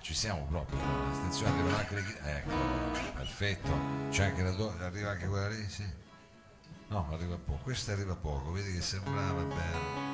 ci 0.00 0.14
siamo 0.14 0.46
proprio. 0.46 0.78
Attenzione, 1.12 1.52
arrivano 1.52 1.76
anche 1.76 1.94
le 1.94 2.04
chitarre. 2.04 2.36
Ecco, 2.38 2.54
perfetto. 3.14 3.70
C'è 4.10 4.24
anche 4.24 4.42
la 4.42 4.50
do- 4.52 4.74
arriva 4.80 5.10
anche 5.10 5.26
quella 5.26 5.48
lì, 5.48 5.68
sì. 5.68 5.84
No, 6.88 7.08
arriva 7.12 7.36
poco. 7.36 7.62
Questa 7.64 7.92
arriva 7.92 8.14
poco, 8.14 8.52
vedi 8.52 8.72
che 8.74 8.80
sembrava 8.82 9.42
bello. 9.42 10.04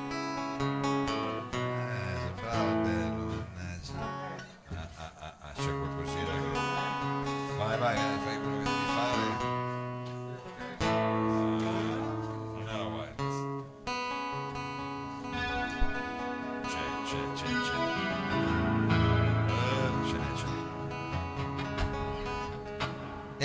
Eh, 1.51 2.17
sembrava 2.19 2.73
bello, 2.81 3.25
mannaggia. 3.25 3.93
Ah, 4.75 4.89
ah, 4.95 5.11
ah, 5.19 5.35
ah, 5.39 5.51
c'è 5.53 5.69
qualcosina 5.69 6.02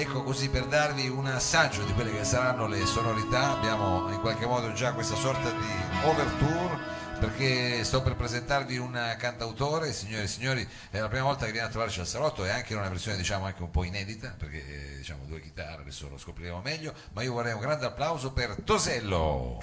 Ecco 0.09 0.23
così 0.23 0.49
per 0.49 0.65
darvi 0.65 1.07
un 1.07 1.27
assaggio 1.27 1.83
di 1.83 1.93
quelle 1.93 2.11
che 2.11 2.25
saranno 2.25 2.67
le 2.67 2.87
sonorità, 2.87 3.51
abbiamo 3.51 4.09
in 4.11 4.19
qualche 4.21 4.47
modo 4.47 4.73
già 4.73 4.95
questa 4.95 5.15
sorta 5.15 5.51
di 5.51 5.67
overture 6.03 6.79
perché 7.21 7.85
sto 7.85 8.01
per 8.01 8.17
presentarvi 8.17 8.79
un 8.79 8.99
cantautore, 9.19 9.93
signore 9.93 10.23
e 10.23 10.27
signori, 10.27 10.67
è 10.91 10.99
la 10.99 11.09
prima 11.09 11.25
volta 11.25 11.45
che 11.45 11.53
viene 11.53 11.67
a 11.67 11.71
trovarci 11.71 12.01
al 12.01 12.07
salotto, 12.07 12.43
è 12.47 12.51
anche 12.51 12.75
una 12.75 12.89
versione 12.89 13.19
diciamo 13.19 13.45
anche 13.45 13.63
un 13.63 13.71
po' 13.71 13.85
inedita, 13.85 14.35
perché 14.39 14.93
eh, 14.93 14.97
diciamo 14.97 15.25
due 15.27 15.43
chitarre, 15.43 15.83
adesso 15.83 16.09
lo 16.09 16.17
scopriremo 16.17 16.63
meglio, 16.63 16.95
ma 17.13 17.21
io 17.21 17.35
vorrei 17.35 17.53
un 17.53 17.61
grande 17.61 17.85
applauso 17.85 18.33
per 18.33 18.57
Tosello. 18.65 19.63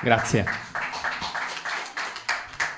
Grazie. 0.00 0.91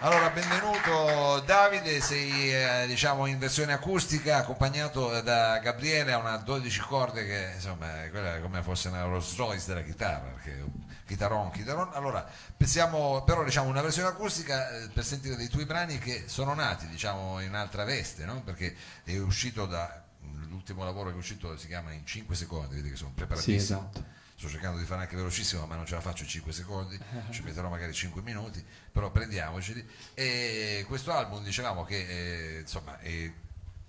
Allora, 0.00 0.28
benvenuto 0.30 1.40
Davide, 1.46 2.00
sei 2.00 2.52
eh, 2.52 2.86
diciamo 2.86 3.26
in 3.26 3.38
versione 3.38 3.72
acustica 3.72 4.38
accompagnato 4.38 5.20
da 5.22 5.58
Gabriele 5.58 6.12
a 6.12 6.18
una 6.18 6.36
12 6.36 6.80
corde 6.80 7.24
che 7.24 7.52
insomma 7.54 8.04
è 8.04 8.10
quella 8.10 8.38
come 8.40 8.62
fosse 8.62 8.88
una 8.88 9.02
Rolls 9.04 9.34
Royce 9.36 9.66
della 9.68 9.82
chitarra, 9.82 10.28
perché 10.34 10.62
chitarron, 11.06 11.50
chitarron. 11.50 11.90
Allora, 11.94 12.28
pensiamo 12.54 13.22
però 13.24 13.44
diciamo 13.44 13.68
una 13.68 13.80
versione 13.80 14.08
acustica 14.08 14.68
eh, 14.70 14.88
per 14.88 15.04
sentire 15.04 15.36
dei 15.36 15.48
tuoi 15.48 15.64
brani 15.64 15.98
che 15.98 16.24
sono 16.26 16.52
nati 16.54 16.86
diciamo 16.88 17.40
in 17.40 17.54
altra 17.54 17.84
veste, 17.84 18.24
no? 18.26 18.42
Perché 18.42 18.76
è 19.04 19.16
uscito 19.16 19.64
da 19.64 20.02
l'ultimo 20.48 20.84
lavoro 20.84 21.08
che 21.10 21.14
è 21.16 21.18
uscito 21.18 21.56
si 21.56 21.66
chiama 21.66 21.92
in 21.92 22.04
5 22.04 22.34
secondi, 22.36 22.74
vedi 22.74 22.90
che 22.90 22.96
sono 22.96 23.10
Sì, 23.10 23.16
preparatissimo. 23.16 23.56
esatto. 23.90 24.04
Sto 24.36 24.48
cercando 24.48 24.78
di 24.78 24.84
fare 24.84 25.02
anche 25.02 25.14
velocissimo, 25.16 25.64
ma 25.66 25.76
non 25.76 25.86
ce 25.86 25.94
la 25.94 26.00
faccio 26.00 26.22
in 26.24 26.28
5 26.28 26.52
secondi, 26.52 26.98
ci 27.30 27.42
metterò 27.42 27.68
magari 27.68 27.92
5 27.92 28.20
minuti, 28.22 28.62
però 28.92 29.10
prendiamoceli. 29.10 29.86
E 30.14 30.84
questo 30.88 31.12
album 31.12 31.42
dicevamo 31.44 31.84
che 31.84 32.56
eh, 32.56 32.60
insomma 32.60 32.98
è 32.98 33.30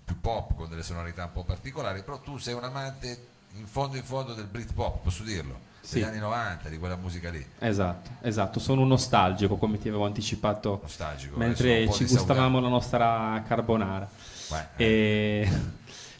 più 0.04 0.20
pop 0.20 0.54
con 0.54 0.68
delle 0.68 0.84
sonorità 0.84 1.24
un 1.24 1.32
po' 1.32 1.44
particolari, 1.44 2.02
però 2.02 2.20
tu 2.20 2.38
sei 2.38 2.54
un 2.54 2.62
amante 2.64 3.26
in 3.54 3.66
fondo 3.66 3.96
in 3.96 4.04
fondo 4.04 4.34
del 4.34 4.44
Britpop, 4.46 5.02
posso 5.02 5.24
dirlo, 5.24 5.58
Sì. 5.80 5.94
degli 5.94 6.04
anni 6.04 6.18
90, 6.18 6.68
di 6.68 6.78
quella 6.78 6.94
musica 6.96 7.28
lì, 7.30 7.44
Esatto, 7.58 8.10
esatto. 8.22 8.60
Sono 8.60 8.82
un 8.82 8.88
nostalgico, 8.88 9.56
come 9.56 9.78
ti 9.78 9.88
avevo 9.88 10.04
anticipato 10.06 10.78
nostalgico. 10.82 11.36
mentre 11.38 11.90
ci 11.90 12.04
gustavamo 12.06 12.60
la 12.60 12.68
nostra 12.68 13.42
carbonara. 13.48 14.08
Vai, 14.48 14.64
eh. 14.76 14.84
E, 14.84 15.50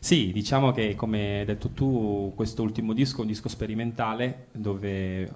sì, 0.06 0.30
diciamo 0.30 0.70
che 0.70 0.94
come 0.94 1.40
hai 1.40 1.44
detto 1.44 1.70
tu, 1.70 2.32
questo 2.36 2.62
ultimo 2.62 2.92
disco 2.92 3.18
è 3.18 3.20
un 3.22 3.26
disco 3.26 3.48
sperimentale 3.48 4.46
dove 4.52 5.28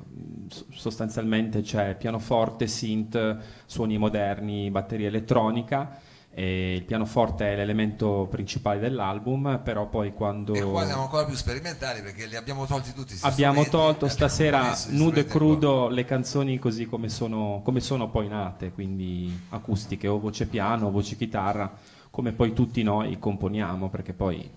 s- 0.49 0.65
sostanzialmente 0.71 1.63
c'è 1.63 1.97
pianoforte, 1.97 2.69
synth, 2.69 3.37
suoni 3.67 3.99
moderni, 3.99 4.71
batteria 4.71 5.09
elettronica. 5.09 5.99
Il 6.33 6.85
pianoforte 6.85 7.53
è 7.53 7.57
l'elemento 7.57 8.29
principale 8.31 8.79
dell'album, 8.79 9.61
però 9.65 9.89
poi 9.89 10.15
quando 10.15 10.55
E 10.55 10.63
qua 10.63 10.87
siamo 10.87 11.03
ancora 11.03 11.25
più 11.25 11.35
sperimentali 11.35 12.03
perché 12.03 12.27
li 12.27 12.37
abbiamo 12.37 12.65
tolti 12.67 12.93
tutti. 12.95 13.17
abbiamo 13.23 13.65
tolto 13.65 14.05
abbiamo 14.05 14.13
stasera 14.13 14.73
gli 14.89 14.97
nudo 14.97 15.19
e 15.19 15.25
crudo 15.25 15.89
le 15.89 16.05
canzoni 16.05 16.61
così 16.61 16.87
come 16.87 17.09
sono, 17.09 17.61
come 17.65 17.81
sono 17.81 18.09
poi 18.09 18.29
nate, 18.29 18.71
quindi 18.71 19.37
acustiche 19.49 20.07
o 20.07 20.21
voce 20.21 20.47
piano 20.47 20.87
o 20.87 20.91
voce 20.93 21.17
chitarra, 21.17 21.77
come 22.11 22.33
poi 22.33 22.53
tutti 22.53 22.83
noi 22.83 23.19
componiamo, 23.19 23.89
perché 23.89 24.13
poi 24.13 24.51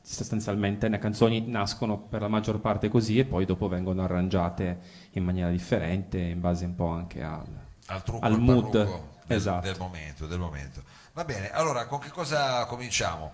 sostanzialmente 0.00 0.88
le 0.88 0.98
canzoni 0.98 1.46
nascono 1.46 1.98
per 1.98 2.20
la 2.20 2.28
maggior 2.28 2.60
parte 2.60 2.88
così 2.88 3.18
e 3.18 3.24
poi 3.24 3.44
dopo 3.44 3.68
vengono 3.68 4.02
arrangiate 4.02 4.80
in 5.12 5.24
maniera 5.24 5.50
differente, 5.50 6.18
in 6.18 6.40
base 6.40 6.64
un 6.64 6.74
po' 6.74 6.88
anche 6.88 7.22
al, 7.22 7.44
al 7.86 8.02
trucco, 8.02 8.24
al 8.24 8.40
mood. 8.40 8.70
del, 8.70 9.36
Esatto. 9.36 9.66
del 9.66 9.76
momento, 9.78 10.26
del 10.26 10.38
momento. 10.38 10.82
Va 11.12 11.24
bene, 11.24 11.50
allora 11.50 11.86
con 11.86 11.98
che 11.98 12.10
cosa 12.10 12.64
cominciamo? 12.66 13.30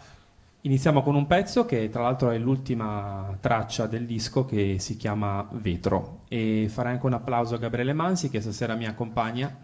Iniziamo 0.62 1.02
con 1.02 1.14
un 1.14 1.26
pezzo 1.26 1.64
che 1.64 1.88
tra 1.88 2.02
l'altro 2.02 2.30
è 2.30 2.38
l'ultima 2.38 3.36
traccia 3.40 3.86
del 3.86 4.04
disco 4.06 4.44
che 4.44 4.78
si 4.80 4.96
chiama 4.96 5.46
Vetro 5.52 6.22
e 6.28 6.68
farei 6.68 6.94
anche 6.94 7.06
un 7.06 7.12
applauso 7.12 7.54
a 7.54 7.58
Gabriele 7.58 7.92
Mansi 7.92 8.28
che 8.28 8.40
stasera 8.40 8.74
mi 8.74 8.86
accompagna. 8.86 9.56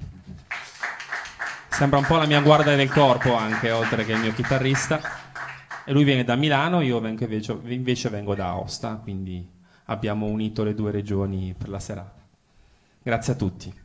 Sembra 1.74 1.98
un 1.98 2.04
po' 2.04 2.16
la 2.16 2.26
mia 2.26 2.40
guardia 2.40 2.76
del 2.76 2.88
corpo 2.88 3.34
anche, 3.34 3.72
oltre 3.72 4.04
che 4.04 4.12
il 4.12 4.20
mio 4.20 4.32
chitarrista. 4.32 5.00
E 5.84 5.90
lui 5.90 6.04
viene 6.04 6.22
da 6.22 6.36
Milano, 6.36 6.80
io 6.80 7.00
vengo 7.00 7.24
invece, 7.24 7.58
invece 7.64 8.08
vengo 8.10 8.36
da 8.36 8.50
Aosta, 8.50 8.94
quindi 9.02 9.44
abbiamo 9.86 10.26
unito 10.26 10.62
le 10.62 10.72
due 10.72 10.92
regioni 10.92 11.52
per 11.58 11.68
la 11.68 11.80
serata. 11.80 12.22
Grazie 13.02 13.32
a 13.32 13.36
tutti. 13.36 13.83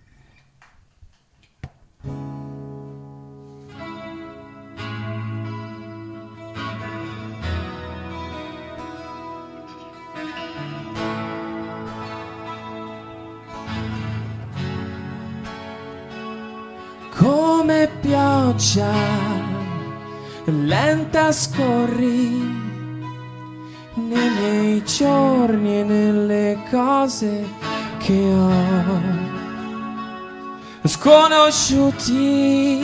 Pioggia 18.59 18.91
lenta 20.43 21.31
scorri 21.31 22.67
nei 23.93 24.29
miei 24.29 24.83
giorni 24.83 25.79
e 25.79 25.83
nelle 25.83 26.61
cose 26.69 27.47
che 27.99 28.33
ho. 28.33 29.27
Sconosciuti 30.83 32.81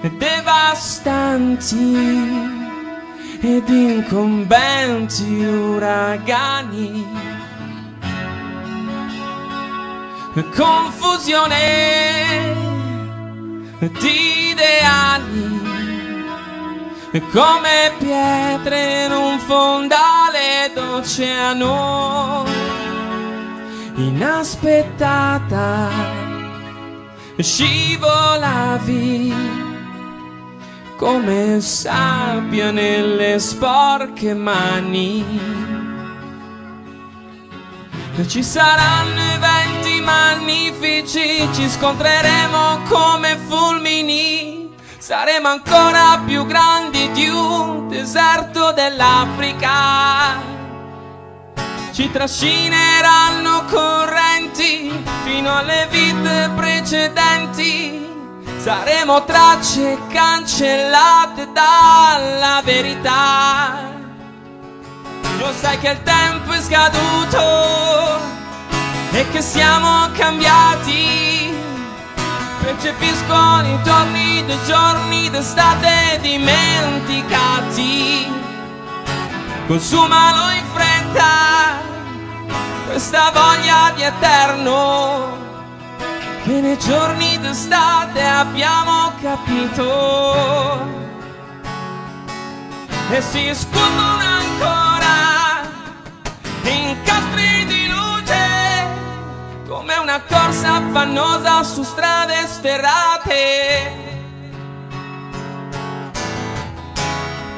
e 0.00 0.10
devastanti 0.10 1.98
ed 3.40 3.68
incombenti 3.68 5.44
uragani. 5.44 7.04
Confusione 10.54 12.69
di 13.88 14.50
ideali 14.50 15.58
come 17.32 17.92
pietre 17.98 19.06
in 19.06 19.12
un 19.12 19.38
fondale 19.38 20.70
d'oceano 20.74 22.44
inaspettata 23.96 25.88
scivolavi 27.38 29.34
come 31.00 31.60
sabbia 31.62 32.70
nelle 32.70 33.38
sporche 33.38 34.34
mani. 34.34 35.24
Ci 38.26 38.42
saranno 38.42 39.18
eventi 39.18 39.79
magnifici, 40.00 41.48
ci 41.52 41.68
scontreremo 41.68 42.82
come 42.88 43.38
fulmini, 43.48 44.74
saremo 44.98 45.48
ancora 45.48 46.20
più 46.24 46.46
grandi 46.46 47.10
di 47.12 47.28
un 47.28 47.88
deserto 47.88 48.72
dell'Africa. 48.72 50.48
Ci 51.92 52.10
trascineranno 52.10 53.64
correnti 53.66 54.90
fino 55.24 55.56
alle 55.56 55.86
vite 55.90 56.50
precedenti, 56.56 58.06
saremo 58.58 59.24
tracce 59.24 59.98
cancellate 60.08 61.48
dalla 61.52 62.60
verità. 62.64 63.88
Lo 65.38 65.52
sai 65.52 65.78
che 65.78 65.90
il 65.90 66.02
tempo 66.02 66.52
è 66.52 66.60
scaduto 66.60 68.39
e 69.12 69.30
che 69.30 69.42
siamo 69.42 70.10
cambiati. 70.12 71.52
Percepisco 72.62 73.34
i 73.62 73.78
giorni 73.82 74.44
dei 74.44 74.58
giorni 74.66 75.30
d'estate 75.30 76.18
dimenticati. 76.20 77.98
Consumalo 79.66 80.50
in 80.50 80.64
fretta, 80.72 81.80
questa 82.86 83.30
voglia 83.32 83.92
di 83.94 84.02
eterno. 84.02 85.38
Che 86.42 86.60
nei 86.60 86.78
giorni 86.78 87.38
d'estate 87.38 88.22
abbiamo 88.22 89.12
capito. 89.20 90.98
e 93.12 93.20
si 93.22 93.50
scuotono 93.52 94.39
come 99.80 99.96
una 99.96 100.20
corsa 100.20 100.74
affannosa 100.74 101.62
su 101.62 101.82
strade 101.82 102.46
sterrate. 102.46 104.08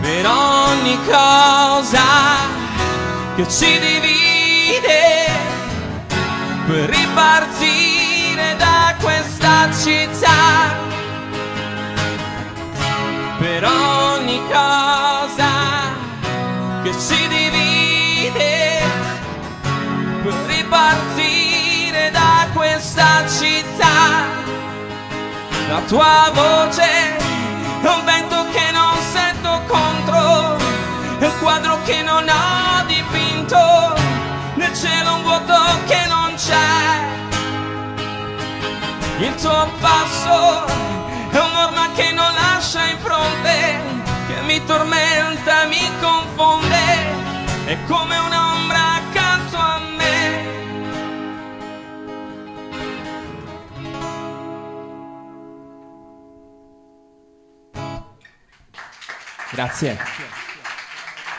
Per 0.00 0.26
ogni 0.26 0.98
cosa 1.04 2.04
che 3.34 3.48
ci 3.48 3.76
divide, 3.80 5.26
per 6.68 6.88
ripartire 6.90 8.54
da 8.56 8.94
questa 9.00 9.68
città 9.72 10.80
per 13.38 13.64
ogni 13.64 14.40
cosa 14.48 15.50
che 16.84 16.92
ci 16.92 17.26
divide 17.26 18.80
per 20.22 20.34
ripartire 20.46 21.31
questa 23.02 23.26
città. 23.26 24.40
La 25.68 25.80
tua 25.86 26.30
voce 26.32 26.82
è 26.82 27.88
un 27.88 28.04
vento 28.04 28.46
che 28.52 28.70
non 28.70 28.94
sento 29.12 29.62
contro 29.66 30.56
è 31.18 31.26
un 31.26 31.38
quadro 31.40 31.80
che 31.84 32.02
non 32.02 32.28
ho 32.28 32.84
dipinto 32.86 33.94
nel 34.54 34.74
cielo 34.74 35.14
un 35.14 35.22
vuoto 35.22 35.54
che 35.86 36.06
non 36.06 36.34
c'è. 36.36 37.00
Il 39.18 39.34
tuo 39.36 39.70
passo 39.80 40.64
è 41.30 41.38
un'orma 41.38 41.90
che 41.94 42.12
non 42.12 42.32
lascia 42.34 42.84
impronte, 42.86 43.80
che 44.28 44.40
mi 44.42 44.64
tormenta, 44.64 45.64
mi 45.66 45.90
confonde, 46.00 46.76
è 47.66 47.78
come 47.86 48.18
un'ombra 48.18 48.41
Grazie. 59.52 59.98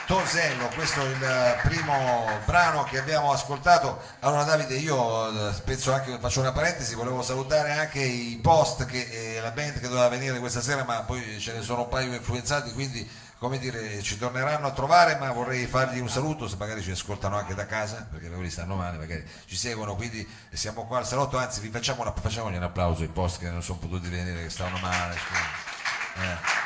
Tosello, 0.05 0.67
questo 0.75 1.01
è 1.01 1.07
il 1.07 1.59
primo 1.63 2.27
brano 2.45 2.83
che 2.83 2.99
abbiamo 2.99 3.31
ascoltato. 3.31 3.99
Allora 4.19 4.43
Davide, 4.43 4.75
io 4.75 5.49
eh, 5.49 5.53
penso 5.63 5.91
anche, 5.93 6.19
faccio 6.19 6.41
una 6.41 6.51
parentesi, 6.51 6.93
volevo 6.93 7.23
salutare 7.23 7.71
anche 7.71 8.01
i 8.01 8.37
post 8.39 8.85
che 8.85 9.37
eh, 9.37 9.41
la 9.41 9.49
band 9.49 9.79
che 9.79 9.87
doveva 9.87 10.09
venire 10.09 10.37
questa 10.37 10.61
sera, 10.61 10.83
ma 10.83 11.01
poi 11.01 11.39
ce 11.39 11.53
ne 11.53 11.63
sono 11.63 11.83
un 11.83 11.87
paio 11.87 12.13
influenzati, 12.13 12.71
quindi 12.73 13.09
come 13.39 13.57
dire, 13.57 14.01
ci 14.03 14.17
torneranno 14.17 14.67
a 14.67 14.71
trovare, 14.71 15.15
ma 15.15 15.31
vorrei 15.31 15.65
fargli 15.65 15.99
un 15.99 16.09
saluto, 16.09 16.47
se 16.47 16.55
magari 16.57 16.83
ci 16.83 16.91
ascoltano 16.91 17.35
anche 17.35 17.55
da 17.55 17.65
casa, 17.65 18.07
perché 18.09 18.29
quelli 18.29 18.51
stanno 18.51 18.75
male, 18.75 18.97
magari 18.97 19.27
ci 19.47 19.55
seguono, 19.55 19.95
quindi 19.95 20.25
siamo 20.51 20.85
qua 20.85 20.99
al 20.99 21.07
salotto, 21.07 21.37
anzi 21.37 21.61
vi 21.61 21.69
facciamogli 21.69 22.55
un 22.55 22.63
applauso 22.63 23.01
ai 23.01 23.07
post 23.09 23.39
che 23.39 23.49
non 23.49 23.63
sono 23.63 23.79
potuti 23.79 24.09
venire, 24.09 24.43
che 24.43 24.49
stavano 24.49 24.77
male. 24.77 25.15
Eh 26.15 26.62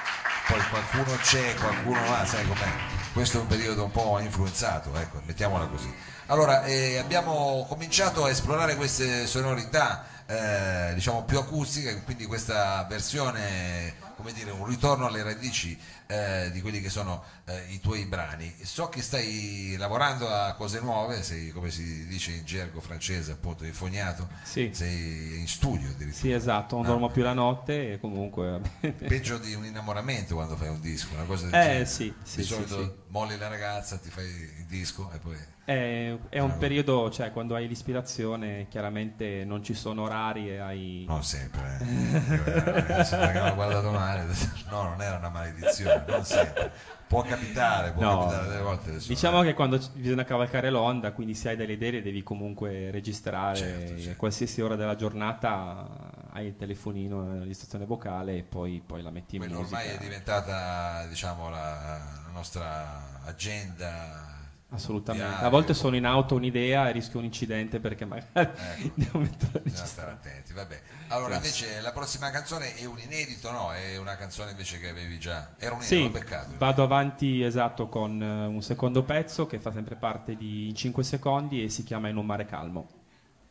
poi 0.48 0.62
qualcuno 0.70 1.18
c'è, 1.18 1.54
qualcuno 1.56 2.00
va, 2.08 2.26
sai 2.26 2.48
com'è. 2.48 2.72
Questo 3.14 3.38
è 3.38 3.42
un 3.42 3.48
periodo 3.48 3.84
un 3.84 3.92
po' 3.92 4.20
influenzato, 4.20 4.96
ecco, 4.96 5.22
mettiamola 5.26 5.66
così. 5.66 5.94
Allora, 6.28 6.64
eh, 6.64 6.98
abbiamo 6.98 7.66
cominciato 7.68 8.24
a 8.26 8.30
esplorare 8.30 8.76
queste 8.76 9.28
sonorità, 9.28 10.06
eh, 10.26 10.92
diciamo 10.94 11.24
più 11.24 11.38
acustiche, 11.38 12.02
quindi 12.04 12.26
questa 12.26 12.86
versione, 12.90 13.96
come 14.18 14.34
dire, 14.34 14.52
un 14.52 14.66
ritorno 14.66 15.06
alle 15.08 15.24
radici 15.24 15.78
eh, 16.08 16.50
di 16.52 16.60
quelli 16.62 16.82
che 16.82 16.90
sono 16.90 17.24
eh, 17.46 17.66
i 17.70 17.80
tuoi 17.80 18.06
brani. 18.06 18.54
So 18.64 18.90
che 18.90 19.02
stai 19.02 19.76
lavorando 19.78 20.28
a 20.28 20.54
cose 20.56 20.80
nuove, 20.82 21.22
sei, 21.24 21.52
come 21.52 21.70
si 21.72 22.08
dice 22.08 22.32
in 22.32 22.44
gergo 22.46 22.82
francese, 22.82 23.32
appunto, 23.34 23.64
infognato, 23.64 24.28
Sì. 24.44 24.72
sei 24.74 25.40
in 25.40 25.48
studio 25.48 25.88
addirittura. 25.90 26.14
Sì, 26.22 26.32
esatto, 26.32 26.76
non 26.76 26.86
Ah. 26.86 26.88
dormo 26.90 27.10
più 27.10 27.22
la 27.24 27.34
notte 27.34 27.94
e 27.94 28.00
comunque... 28.00 28.60
peggio 29.08 29.38
di 29.38 29.54
un 29.54 29.66
innamoramento 29.66 30.34
quando 30.36 30.56
fai 30.58 30.70
un 30.70 30.82
disco, 30.82 31.14
una 31.14 31.24
cosa 31.24 31.46
del 31.46 31.54
Eh, 31.56 31.64
genere. 31.64 31.86
sì, 31.86 32.14
sì, 32.24 32.38
di 32.38 32.44
solito 32.44 32.84
sì. 32.84 32.92
molli 33.10 33.38
la 33.38 33.48
ragazza, 33.48 33.98
ti 33.98 34.10
fai 34.10 34.26
il 34.26 34.66
disco 34.68 35.10
e 35.14 35.18
poi 35.20 35.38
È, 35.68 36.16
è 36.30 36.40
Ah. 36.40 36.44
un 36.44 36.58
periodo, 36.58 37.12
cioè 37.12 37.32
quando 37.34 37.54
hai 37.54 37.68
l'ispirazione 37.68 38.68
chiaramente 38.70 39.44
non 39.46 39.62
ci 39.64 39.74
sono 39.74 40.04
orari 40.04 40.50
e 40.50 40.58
hai... 40.60 41.06
non 41.08 41.24
sempre. 41.26 41.78
Eh. 41.82 41.86
Io, 42.34 42.46
eh, 42.46 43.32
mi 43.34 43.38
hanno 43.38 43.54
guardato 43.56 43.92
male. 44.08 44.26
No, 44.70 44.84
non 44.84 45.02
era 45.02 45.16
una 45.18 45.30
maledizione, 45.30 46.04
non 46.08 46.26
sempre. 46.26 46.72
Può 47.08 47.22
capitare, 47.22 47.92
può 47.92 48.02
No, 48.04 48.20
capitare 48.20 48.48
delle 48.50 48.62
volte. 48.62 48.90
adesso, 48.90 49.08
Diciamo 49.08 49.42
eh. 49.42 49.46
che 49.46 49.54
quando 49.54 49.80
bisogna 49.94 50.26
cavalcare 50.26 50.70
l'onda, 50.70 51.14
quindi 51.14 51.36
se 51.36 51.50
hai 51.50 51.56
delle 51.56 51.74
idee 51.74 52.02
devi 52.02 52.22
comunque 52.22 52.92
registrare, 52.92 53.56
Certo, 53.56 53.98
certo. 54.02 54.18
qualsiasi 54.18 54.62
ora 54.62 54.76
della 54.76 54.96
giornata 54.98 55.88
hai 56.34 56.48
il 56.48 56.58
telefonino, 56.58 57.34
la 57.36 57.40
registrazione 57.40 57.86
vocale 57.86 58.38
e 58.38 58.44
poi, 58.44 58.84
poi 58.86 59.02
la 59.02 59.10
metti 59.10 59.38
in 59.38 59.44
Quello 59.44 59.60
musica. 59.60 59.78
ormai 59.80 59.96
è 59.96 59.98
diventata 60.00 61.06
diciamo, 61.08 61.50
la 61.50 62.02
nostra 62.34 63.22
agenda. 63.24 64.27
Assolutamente. 64.70 65.44
A 65.46 65.48
volte 65.48 65.74
sono 65.74 65.96
in 65.96 66.06
auto 66.06 66.36
un'idea 66.36 66.90
e 66.90 66.92
rischio 66.92 67.20
un 67.20 67.26
incidente 67.26 67.80
perché 67.80 68.04
magari 68.04 68.28
Ecco. 68.34 68.92
devo 68.96 69.20
mettere 69.20 69.62
Bisogna 69.62 69.86
stare 69.86 70.12
attenti, 70.12 70.52
vabbè. 70.52 70.82
Allora, 71.08 71.38
Grazie. 71.40 71.66
invece, 71.68 71.82
la 71.82 71.94
prossima 71.94 72.30
canzone 72.32 72.76
è 72.76 72.84
un 72.84 73.00
inedito, 73.00 73.50
no? 73.52 73.72
È 73.72 73.96
una 73.98 74.18
canzone 74.18 74.52
invece 74.52 74.78
che 74.80 74.90
avevi 74.90 75.18
già. 75.20 75.54
Era 75.58 75.74
un 75.74 75.82
Sì, 75.82 76.00
inedito, 76.00 76.20
peccato. 76.20 76.52
vado 76.58 76.84
avanti 76.84 77.42
esatto 77.44 77.88
con 77.88 78.22
eh, 78.22 78.46
un 78.46 78.62
secondo 78.62 79.04
pezzo 79.04 79.48
che 79.48 79.58
fa 79.60 79.72
sempre 79.72 79.96
parte 79.96 80.36
di 80.36 80.74
5 80.76 81.02
secondi 81.04 81.64
e 81.64 81.70
si 81.70 81.84
chiama 81.84 82.10
In 82.10 82.18
un 82.18 82.26
mare 82.26 82.46
calmo. 82.46 82.88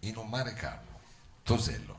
In 0.01 0.17
un 0.19 0.29
mare 0.29 0.53
calmo. 0.53 1.01
Tosello. 1.43 1.96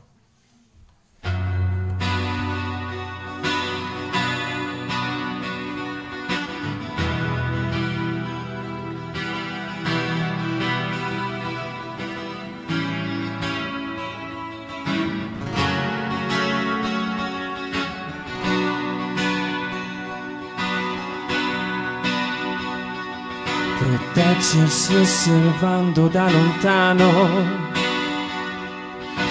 Proteggersi 24.28 24.94
osservando 24.94 26.08
da 26.08 26.30
lontano. 26.30 27.66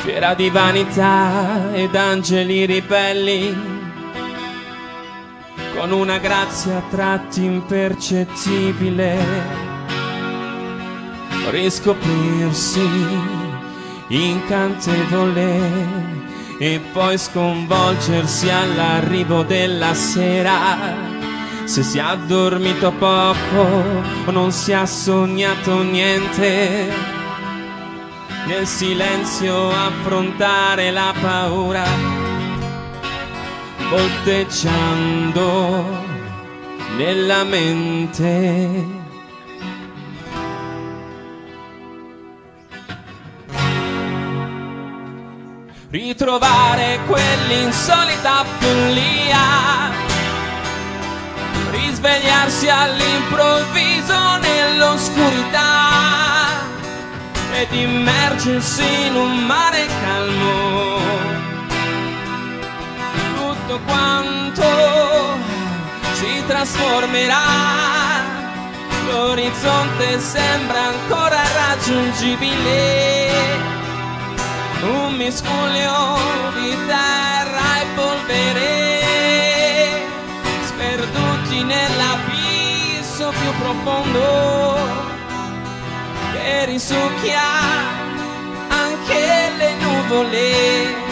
Fiera 0.02 0.34
di 0.34 0.50
vanità 0.50 1.72
ed 1.74 1.94
angeli 1.96 2.66
ribelli, 2.66 3.56
con 5.76 5.92
una 5.92 6.18
grazia 6.18 6.78
a 6.78 6.84
tratti 6.90 7.44
impercettibile, 7.44 9.18
riscoprirsi 11.50 12.90
incantevole 14.08 15.60
e 16.60 16.82
poi 16.92 17.18
sconvolgersi 17.18 18.50
all'arrivo 18.50 19.44
della 19.44 19.94
sera. 19.94 21.17
Se 21.68 21.84
si 21.84 21.98
è 22.00 22.18
dormito 22.26 22.94
poco 22.94 23.60
o 24.26 24.32
non 24.32 24.54
si 24.54 24.72
ha 24.72 24.86
sognato 24.86 25.84
niente, 25.84 26.88
nel 28.46 28.66
silenzio 28.66 29.70
affrontare 29.70 30.92
la 30.92 31.14
paura, 31.22 31.84
volteggiando 33.90 35.84
nella 36.96 37.44
mente. 37.44 38.86
Ritrovare 45.90 47.00
quell'insolita 47.06 48.46
follia 48.58 50.07
risvegliarsi 51.98 52.70
all'improvviso 52.70 54.38
nell'oscurità 54.38 55.66
ed 57.54 57.72
immergersi 57.72 59.08
in 59.08 59.16
un 59.16 59.46
mare 59.46 59.88
calmo. 60.04 61.00
Tutto 63.36 63.80
quanto 63.88 64.64
si 66.14 66.44
trasformerà, 66.46 67.42
l'orizzonte 69.10 70.20
sembra 70.20 70.90
ancora 70.90 71.42
raggiungibile. 71.56 73.32
Un 74.84 75.16
miscuglio 75.16 76.20
di 76.54 76.78
terra 76.86 77.82
e 77.82 77.86
polvere 77.96 78.87
più 83.30 83.52
profondo 83.60 84.76
che 86.34 86.66
risucchia 86.66 87.42
anche 88.70 89.52
le 89.58 89.76
nuvole. 89.82 91.06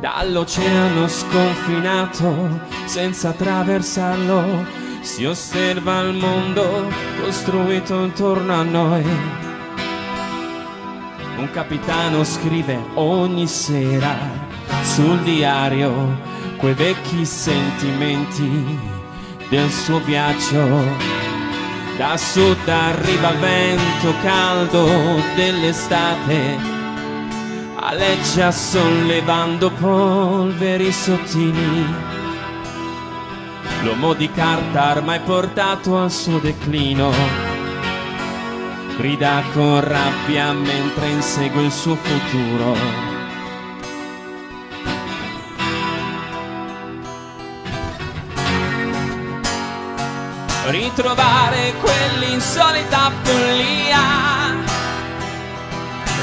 Dall'oceano 0.00 1.08
sconfinato, 1.08 2.60
senza 2.84 3.30
attraversarlo, 3.30 4.64
si 5.00 5.24
osserva 5.24 6.00
il 6.00 6.14
mondo 6.14 6.90
costruito 7.20 8.04
intorno 8.04 8.54
a 8.54 8.62
noi. 8.62 9.04
Un 11.36 11.50
capitano 11.50 12.24
scrive 12.24 12.78
ogni 12.94 13.46
sera 13.46 14.47
sul 14.82 15.18
diario 15.20 16.18
quei 16.56 16.74
vecchi 16.74 17.24
sentimenti 17.24 18.78
del 19.48 19.70
suo 19.70 20.00
viaggio. 20.00 21.16
Da 21.96 22.16
sud 22.16 22.68
arriva 22.68 23.30
il 23.30 23.38
vento 23.38 24.14
caldo 24.22 24.86
dell'estate 25.34 26.76
aleggia 27.80 28.50
sollevando 28.50 29.70
polveri 29.70 30.92
sottili. 30.92 31.86
L'uomo 33.82 34.12
di 34.12 34.30
carta 34.30 34.90
ormai 34.90 35.20
portato 35.20 35.96
al 35.96 36.10
suo 36.10 36.38
declino, 36.38 37.10
grida 38.98 39.42
con 39.54 39.80
rabbia 39.80 40.52
mentre 40.52 41.08
insegue 41.08 41.62
il 41.62 41.72
suo 41.72 41.94
futuro. 41.94 43.07
Ritrovare 50.70 51.72
quell'insolita 51.80 53.10
follia. 53.22 54.54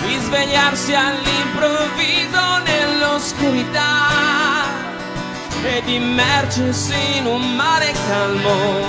Risvegliarsi 0.05 0.93
all'improvviso 0.93 2.59
nell'oscurità. 2.63 4.67
Ed 5.63 5.89
immergersi 5.89 7.17
in 7.17 7.25
un 7.25 7.55
mare 7.55 7.91
calmo. 8.07 8.83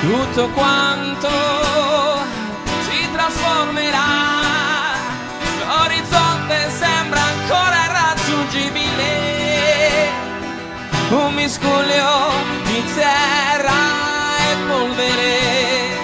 Tutto 0.00 0.50
quanto 0.50 1.30
si 2.86 3.08
trasformerà, 3.12 4.92
l'orizzonte 5.66 6.70
sembra 6.70 7.22
ancora 7.22 7.84
irraggiungibile, 7.86 10.10
un 11.08 11.32
miscuglio 11.32 12.35
di 12.76 12.84
terra 12.94 14.36
e 14.36 14.56
polvere 14.68 15.96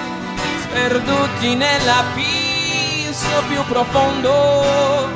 sperduti 0.62 1.54
nella 1.54 2.02
piso 2.14 3.42
più 3.48 3.62
profondo 3.64 5.06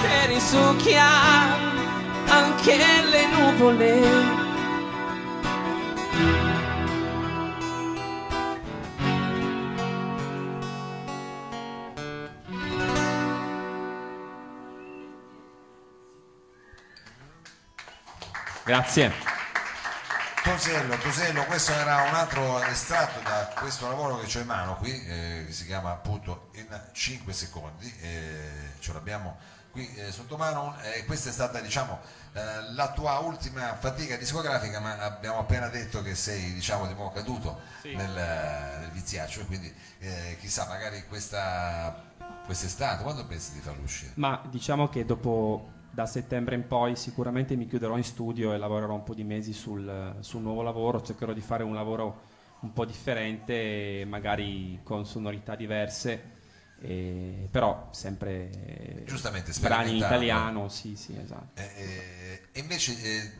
che 0.00 0.26
risucchia 0.28 1.04
anche 2.28 2.76
le 3.10 3.26
nuvole. 3.26 4.44
Grazie. 18.64 19.35
Tosello, 20.56 20.96
Tosello, 20.96 21.44
questo 21.44 21.72
era 21.72 22.04
un 22.08 22.14
altro 22.14 22.62
estratto 22.62 23.20
da 23.20 23.52
questo 23.58 23.88
lavoro 23.88 24.16
che 24.20 24.38
ho 24.38 24.40
in 24.40 24.46
mano 24.46 24.76
qui, 24.76 24.90
eh, 25.04 25.44
che 25.46 25.52
si 25.52 25.66
chiama 25.66 25.90
appunto 25.90 26.48
in 26.54 26.66
5 26.92 27.30
secondi, 27.34 27.94
eh, 28.00 28.70
ce 28.78 28.94
l'abbiamo 28.94 29.36
qui 29.70 29.86
eh, 29.96 30.10
sotto 30.10 30.38
mano 30.38 30.74
e 30.80 31.04
questa 31.04 31.28
è 31.28 31.32
stata 31.32 31.60
diciamo 31.60 32.00
eh, 32.32 32.72
la 32.72 32.90
tua 32.92 33.18
ultima 33.18 33.76
fatica 33.76 34.16
discografica, 34.16 34.80
ma 34.80 34.96
abbiamo 34.98 35.40
appena 35.40 35.68
detto 35.68 36.00
che 36.00 36.14
sei 36.14 36.54
diciamo 36.54 36.86
di 36.86 36.94
nuovo 36.94 37.10
caduto 37.10 37.60
Sì. 37.82 37.94
nel, 37.94 38.10
nel 38.10 38.90
viziaccio 38.92 39.44
quindi 39.44 39.70
eh, 39.98 40.38
chissà 40.40 40.64
magari 40.68 41.04
questa 41.06 42.02
quest'estate, 42.46 43.02
quando 43.02 43.26
pensi 43.26 43.52
di 43.52 43.60
farlo 43.60 43.82
uscire? 43.82 44.12
Ma 44.14 44.40
diciamo 44.48 44.88
che 44.88 45.04
dopo 45.04 45.72
da 45.96 46.04
settembre 46.04 46.56
in 46.56 46.66
poi 46.66 46.94
sicuramente 46.94 47.56
mi 47.56 47.66
chiuderò 47.66 47.96
in 47.96 48.04
studio 48.04 48.52
e 48.52 48.58
lavorerò 48.58 48.92
un 48.92 49.02
po' 49.02 49.14
di 49.14 49.24
mesi 49.24 49.54
sul, 49.54 50.16
sul 50.20 50.42
nuovo 50.42 50.60
lavoro, 50.60 51.00
cercherò 51.00 51.32
di 51.32 51.40
fare 51.40 51.62
un 51.62 51.72
lavoro 51.72 52.20
un 52.60 52.74
po' 52.74 52.84
differente, 52.84 54.04
magari 54.06 54.78
con 54.82 55.06
sonorità 55.06 55.56
diverse, 55.56 56.34
eh, 56.82 57.48
però 57.50 57.88
sempre 57.92 58.50
eh, 58.50 59.04
Giustamente, 59.06 59.52
brani 59.58 59.92
in 59.92 59.96
italiano, 59.96 60.68
sì, 60.68 60.96
sì, 60.96 61.16
esatto. 61.18 61.58
Eh, 61.58 61.72
eh, 61.74 62.42
e 62.52 62.60
invece 62.60 62.92
eh, 63.02 63.32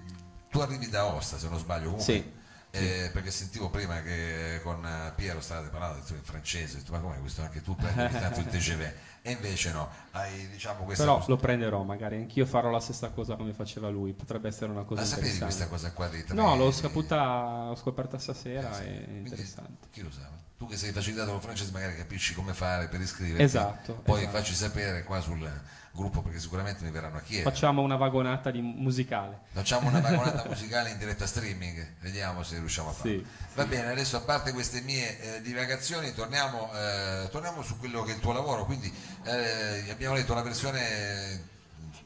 tu 0.48 0.60
arrivi 0.60 0.88
da 0.88 1.00
Aosta, 1.00 1.36
se 1.36 1.50
non 1.50 1.58
sbaglio, 1.58 1.90
comunque, 1.90 2.04
Sì, 2.04 2.24
eh, 2.70 3.10
perché 3.12 3.30
sentivo 3.30 3.68
prima 3.68 4.00
che 4.00 4.60
con 4.62 4.82
eh, 4.82 5.12
Piero 5.14 5.40
stavate 5.40 5.68
parlando 5.68 6.02
in 6.08 6.22
francese, 6.22 6.76
ho 6.76 6.78
detto, 6.78 6.92
ma 6.92 7.00
come 7.00 7.18
questo 7.20 7.42
anche 7.42 7.60
tu 7.60 7.76
prendi 7.76 8.12
tanto 8.12 8.40
il 8.40 8.46
TGV? 8.46 8.92
E 9.26 9.32
invece 9.32 9.72
no, 9.72 9.88
hai 10.12 10.48
diciamo 10.50 10.84
questa 10.84 11.02
Però 11.02 11.16
cosa. 11.16 11.30
lo 11.30 11.36
prenderò, 11.36 11.82
magari 11.82 12.14
anch'io 12.16 12.46
farò 12.46 12.70
la 12.70 12.78
stessa 12.78 13.08
cosa 13.10 13.34
come 13.34 13.52
faceva 13.52 13.88
lui, 13.88 14.12
potrebbe 14.12 14.46
essere 14.46 14.70
una 14.70 14.84
cosa 14.84 15.00
La 15.00 15.06
sapevi 15.06 15.38
questa 15.38 15.66
cosa 15.66 15.90
qua 15.90 16.06
dei 16.06 16.24
No, 16.28 16.54
l'ho 16.54 16.70
saputa, 16.70 17.66
l'ho 17.66 17.74
scoperta 17.74 18.18
stasera, 18.18 18.70
Eh, 18.70 18.74
sì. 18.74 18.82
è 18.88 19.04
Quindi, 19.04 19.28
interessante. 19.30 19.88
Chi 19.90 20.02
lo 20.02 20.10
sa? 20.12 20.30
Tu 20.56 20.66
che 20.68 20.76
sei 20.76 20.92
facilitato 20.92 21.32
con 21.32 21.40
francese 21.40 21.70
magari 21.72 21.96
capisci 21.96 22.34
come 22.34 22.54
fare 22.54 22.86
per 22.86 23.00
iscriverti. 23.00 23.42
Esatto, 23.42 23.94
Poi 24.04 24.20
esatto. 24.22 24.36
facci 24.36 24.54
sapere 24.54 25.02
qua 25.02 25.20
sul 25.20 25.50
gruppo 25.92 26.20
perché 26.22 26.38
sicuramente 26.38 26.84
mi 26.84 26.90
verranno 26.90 27.16
a 27.16 27.20
chiedere. 27.20 27.50
Facciamo 27.50 27.82
una 27.82 27.96
vagonata 27.96 28.50
di 28.50 28.60
musicale. 28.60 29.40
Facciamo 29.52 29.88
una 29.88 30.00
vagonata 30.00 30.44
musicale 30.48 30.90
in 30.90 30.98
diretta 30.98 31.26
streaming, 31.26 31.96
vediamo 32.00 32.42
se 32.42 32.58
riusciamo 32.58 32.88
a 32.90 32.92
farlo. 32.92 33.12
Sì. 33.12 33.26
Va 33.54 33.64
bene, 33.64 33.90
adesso 33.90 34.16
a 34.16 34.20
parte 34.20 34.52
queste 34.52 34.80
mie 34.82 35.36
eh, 35.36 35.40
divagazioni, 35.42 36.12
torniamo, 36.14 36.70
eh, 36.74 37.28
torniamo 37.30 37.62
su 37.62 37.78
quello 37.78 38.02
che 38.02 38.12
è 38.12 38.14
il 38.14 38.20
tuo 38.20 38.32
lavoro. 38.32 38.64
Quindi 38.66 38.90
eh, 39.24 39.90
abbiamo 39.90 40.14
letto 40.14 40.32
una 40.32 40.42
versione 40.42 41.54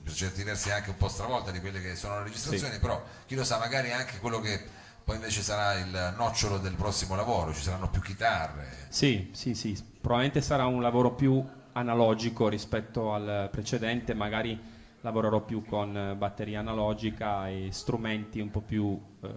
per 0.02 0.12
certi 0.12 0.43
versi 0.43 0.71
anche 0.71 0.90
un 0.90 0.97
po' 0.97 1.09
stravolta 1.09 1.50
di 1.50 1.61
quelle 1.61 1.81
che 1.81 1.95
sono 1.95 2.19
le 2.19 2.25
registrazioni, 2.25 2.79
però 2.79 3.02
chi 3.26 3.35
lo 3.35 3.45
sa, 3.45 3.59
magari 3.59 3.93
anche 3.93 4.19
quello 4.19 4.40
che 4.40 4.61
poi 5.05 5.17
invece 5.17 5.43
sarà 5.43 5.79
il 5.79 6.14
nocciolo 6.17 6.59
del 6.59 6.75
prossimo 6.75 7.14
lavoro, 7.14 7.52
ci 7.52 7.62
saranno 7.62 7.88
più 7.88 8.00
chitarre. 8.00 8.87
Sì, 8.88 9.31
sì, 9.33 9.55
sì, 9.55 9.76
probabilmente 10.00 10.40
sarà 10.40 10.67
un 10.67 10.81
lavoro 10.81 11.12
più 11.12 11.45
analogico 11.73 12.49
rispetto 12.49 13.12
al 13.12 13.49
precedente, 13.50 14.14
magari 14.14 14.79
lavorerò 15.02 15.40
più 15.40 15.64
con 15.64 16.14
batteria 16.17 16.61
analogica 16.61 17.49
e 17.49 17.69
strumenti 17.73 18.40
un 18.40 18.50
po' 18.50 18.61
più 18.61 19.00
eh, 19.23 19.29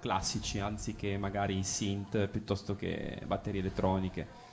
classici, 0.00 0.60
anziché 0.60 1.16
magari 1.18 1.62
synth 1.62 2.28
piuttosto 2.28 2.76
che 2.76 3.20
batterie 3.26 3.60
elettroniche. 3.60 4.46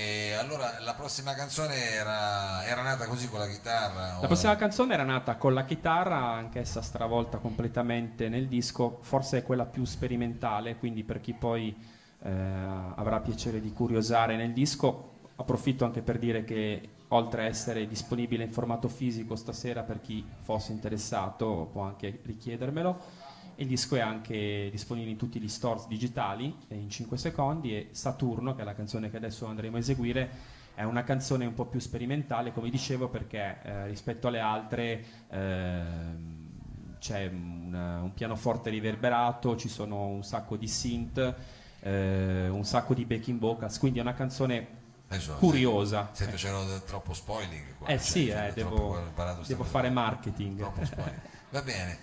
E 0.00 0.34
allora 0.34 0.78
la 0.78 0.94
prossima 0.94 1.34
canzone 1.34 1.74
era, 1.90 2.64
era 2.64 2.82
nata 2.82 3.06
così 3.06 3.28
con 3.28 3.40
la 3.40 3.48
chitarra? 3.48 4.18
La 4.20 4.26
prossima 4.28 4.54
canzone 4.54 4.94
era 4.94 5.02
nata 5.02 5.34
con 5.34 5.52
la 5.52 5.64
chitarra, 5.64 6.34
anch'essa 6.34 6.82
stravolta 6.82 7.38
completamente 7.38 8.28
nel 8.28 8.46
disco, 8.46 8.98
forse 9.00 9.38
è 9.38 9.42
quella 9.42 9.66
più 9.66 9.84
sperimentale, 9.84 10.76
quindi 10.76 11.02
per 11.02 11.20
chi 11.20 11.32
poi 11.32 11.76
eh, 12.22 12.30
avrà 12.30 13.18
piacere 13.18 13.60
di 13.60 13.72
curiosare 13.72 14.36
nel 14.36 14.52
disco, 14.52 15.14
approfitto 15.34 15.84
anche 15.84 16.00
per 16.02 16.18
dire 16.18 16.44
che 16.44 16.90
oltre 17.08 17.42
a 17.42 17.46
essere 17.46 17.88
disponibile 17.88 18.44
in 18.44 18.52
formato 18.52 18.88
fisico 18.88 19.34
stasera 19.34 19.82
per 19.82 20.00
chi 20.00 20.24
fosse 20.38 20.70
interessato 20.70 21.68
può 21.72 21.82
anche 21.82 22.20
richiedermelo, 22.22 23.17
il 23.58 23.66
disco 23.66 23.96
è 23.96 24.00
anche 24.00 24.68
disponibile 24.70 25.12
in 25.12 25.16
tutti 25.16 25.40
gli 25.40 25.48
stores 25.48 25.86
digitali 25.88 26.54
eh, 26.68 26.76
in 26.76 26.88
5 26.88 27.16
secondi 27.16 27.74
e 27.74 27.88
Saturno, 27.90 28.54
che 28.54 28.62
è 28.62 28.64
la 28.64 28.74
canzone 28.74 29.10
che 29.10 29.16
adesso 29.16 29.46
andremo 29.46 29.76
a 29.76 29.80
eseguire, 29.80 30.30
è 30.74 30.84
una 30.84 31.02
canzone 31.02 31.44
un 31.44 31.54
po' 31.54 31.66
più 31.66 31.80
sperimentale, 31.80 32.52
come 32.52 32.70
dicevo, 32.70 33.08
perché 33.08 33.58
eh, 33.62 33.86
rispetto 33.88 34.28
alle 34.28 34.38
altre 34.38 35.04
ehm, 35.28 36.96
c'è 37.00 37.26
un, 37.26 37.74
un 38.02 38.14
pianoforte 38.14 38.70
riverberato, 38.70 39.56
ci 39.56 39.68
sono 39.68 40.06
un 40.06 40.22
sacco 40.22 40.56
di 40.56 40.68
synth, 40.68 41.34
eh, 41.80 42.48
un 42.48 42.64
sacco 42.64 42.94
di 42.94 43.04
backing 43.04 43.40
vocals, 43.40 43.76
quindi 43.78 43.98
è 43.98 44.02
una 44.02 44.14
canzone 44.14 44.76
Adesso, 45.08 45.34
curiosa. 45.34 46.10
Stai 46.12 46.28
facendo 46.28 46.64
de- 46.64 46.84
troppo 46.84 47.12
spoiling 47.12 47.76
qua. 47.76 47.88
Eh 47.88 47.96
cioè, 47.96 47.98
sì, 47.98 48.26
cioè, 48.28 48.48
eh, 48.48 48.52
devo, 48.52 49.00
devo 49.44 49.64
fare 49.64 49.90
marketing. 49.90 50.58
Troppo 50.58 50.84
spoiling. 50.84 51.20
Va 51.50 51.62
bene, 51.62 51.98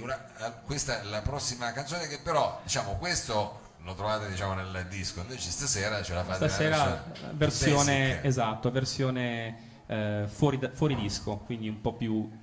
una- 0.00 0.16
questa 0.64 1.00
è 1.00 1.04
la 1.04 1.20
prossima 1.20 1.72
canzone 1.72 2.06
che 2.08 2.18
però, 2.18 2.60
diciamo, 2.62 2.96
questo 2.96 3.68
lo 3.82 3.94
trovate 3.94 4.28
diciamo, 4.30 4.54
nel 4.54 4.86
disco, 4.88 5.20
invece 5.20 5.50
stasera 5.50 6.02
ce 6.02 6.14
la 6.14 6.24
fate 6.24 6.48
Stasera 6.48 7.04
versione 7.32 7.34
versione, 7.34 8.22
esatto, 8.22 8.70
versione 8.70 9.82
eh, 9.86 10.24
fuori, 10.28 10.58
fuori 10.72 10.94
disco, 10.96 11.36
quindi 11.38 11.68
un 11.68 11.80
po' 11.80 11.94
più 11.94 12.38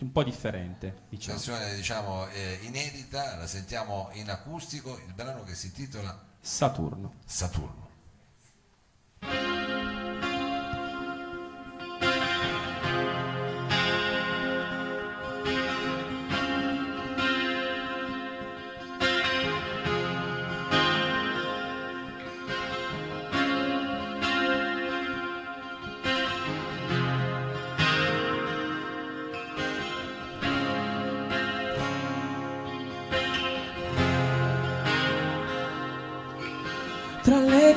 un 0.00 0.12
po' 0.12 0.22
differente, 0.24 1.02
diciamo. 1.10 1.34
Canzone 1.36 1.74
diciamo 1.74 2.26
eh, 2.28 2.58
inedita, 2.62 3.36
la 3.36 3.46
sentiamo 3.46 4.08
in 4.14 4.30
acustico, 4.30 4.98
il 5.06 5.12
brano 5.12 5.44
che 5.44 5.54
si 5.54 5.66
intitola 5.66 6.18
Saturno. 6.40 7.14
Saturno. 7.26 7.88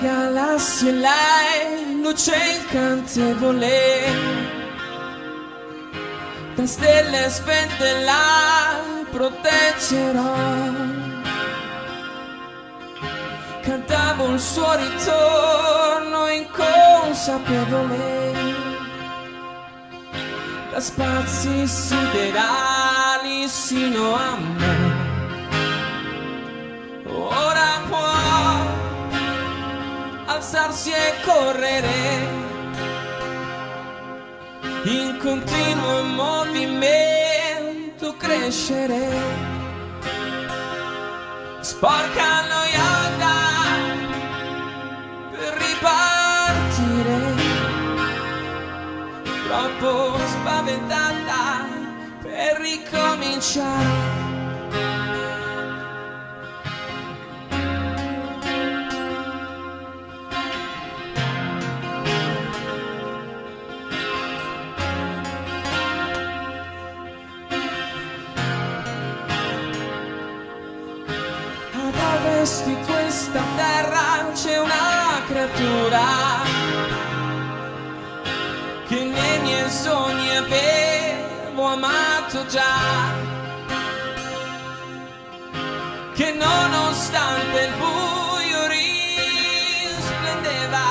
Galassie 0.03 0.91
lei, 0.91 2.01
luce 2.01 2.35
incantevole. 2.59 3.71
Da 6.55 6.65
stelle 6.65 7.29
spente 7.29 8.03
la 8.03 8.81
proteggerò. 9.11 10.35
Cantavo 13.61 14.25
il 14.33 14.39
suo 14.39 14.75
ritorno 14.75 16.27
inconsapevole. 16.27 18.01
Da 20.71 20.79
spazi 20.79 21.65
siderali 21.67 23.47
sino 23.47 24.15
a 24.15 24.37
me 24.37 24.82
alzarsi 30.53 30.91
e 30.91 31.13
correre. 31.25 31.91
In 34.83 35.17
continuo 35.19 36.03
movimento 36.03 38.15
crescere. 38.17 39.01
Sporca 41.61 42.41
noiata 42.53 43.35
per 45.31 45.53
ripartire. 45.65 47.17
Troppo 49.47 50.19
spaventata 50.19 51.65
per 52.21 52.61
ricominciare 52.61 54.22
amato 81.73 82.45
già. 82.47 83.11
Che 86.13 86.31
nonostante 86.33 87.61
il 87.63 87.73
buio 87.73 88.67
risplendeva 89.87 90.85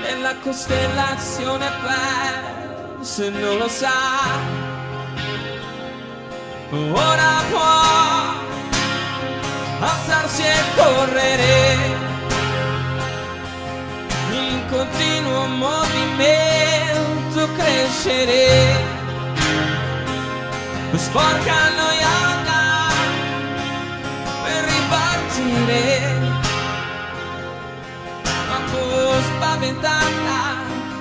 nella 0.00 0.34
costellazione 0.36 1.68
persa, 1.82 3.28
non 3.30 3.58
lo 3.58 3.68
sa. 3.68 4.56
Ora 6.70 7.42
può 7.50 7.82
alzarsi 9.80 10.42
e 10.42 10.56
correre 10.76 12.06
in 14.30 14.62
continuo 14.70 15.46
movimento 15.46 16.57
crescere. 17.58 18.96
Sporca 20.94 21.58
noiata 21.76 22.62
per 24.44 24.64
ripartire. 24.72 25.82
Troppo 28.22 29.20
spaventata 29.30 30.40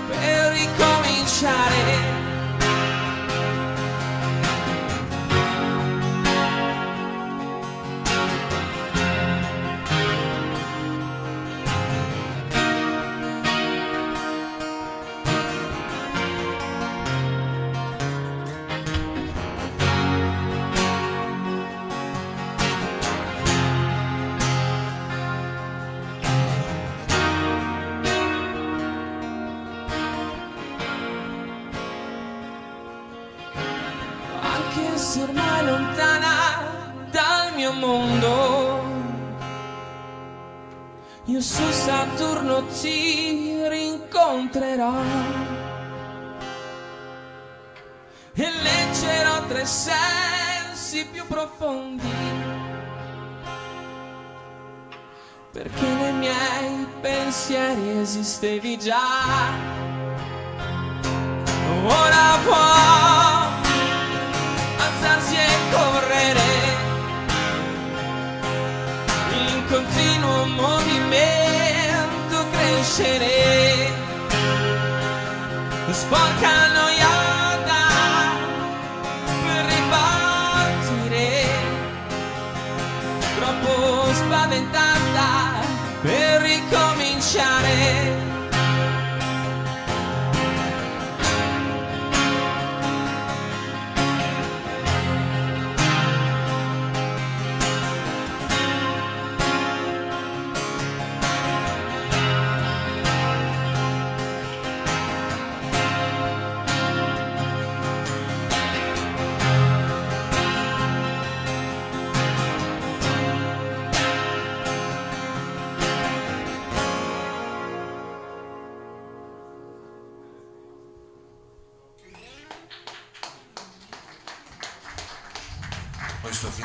per 0.10 0.52
ricominciare 0.54 2.07
lontana 35.68 36.96
dal 37.12 37.54
mio 37.56 37.74
mondo. 37.74 38.96
Io 41.26 41.42
su 41.42 41.70
Saturno 41.72 42.66
ti 42.68 43.68
rincontrerò 43.68 44.94
e 48.34 48.50
leggerò 48.62 49.46
tre 49.48 49.66
sensi 49.66 51.06
più 51.12 51.28
profondi. 51.28 52.16
Perché 55.52 55.88
nei 55.88 56.14
miei 56.14 56.88
pensieri 57.02 58.00
esistevi 58.00 58.78
già. 58.78 59.77
Crescere 72.98 73.94
sporca 75.92 76.67